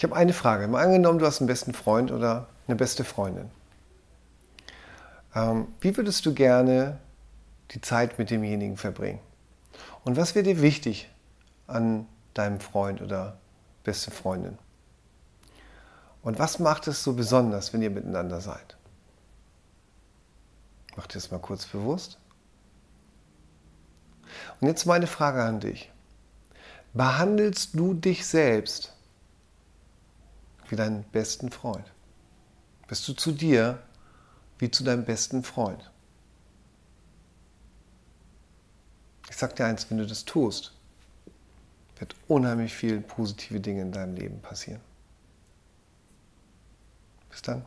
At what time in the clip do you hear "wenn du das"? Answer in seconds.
39.90-40.24